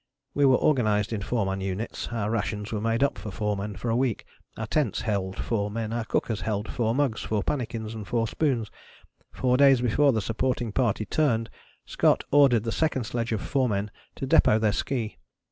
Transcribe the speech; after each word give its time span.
We 0.33 0.45
were 0.45 0.55
organized 0.55 1.13
in 1.13 1.21
four 1.21 1.45
man 1.45 1.61
units: 1.61 2.07
our 2.07 2.31
rations 2.31 2.71
were 2.71 2.81
made 2.81 3.03
up 3.03 3.19
for 3.19 3.29
four 3.29 3.55
men 3.55 3.75
for 3.75 3.91
a 3.91 3.95
week: 3.95 4.25
our 4.57 4.65
tents 4.65 5.01
held 5.01 5.37
four 5.37 5.69
men: 5.69 5.93
our 5.93 6.05
cookers 6.05 6.41
held 6.41 6.67
four 6.71 6.95
mugs, 6.95 7.21
four 7.21 7.43
pannikins 7.43 7.93
and 7.93 8.07
four 8.07 8.27
spoons. 8.27 8.71
Four 9.31 9.57
days 9.57 9.79
before 9.79 10.11
the 10.11 10.19
Supporting 10.19 10.71
Party 10.71 11.05
turned, 11.05 11.51
Scott 11.85 12.23
ordered 12.31 12.63
the 12.63 12.71
second 12.71 13.03
sledge 13.03 13.31
of 13.31 13.43
four 13.43 13.69
men 13.69 13.91
to 14.15 14.25
depôt 14.25 14.59
their 14.61 14.73
ski. 14.73 15.19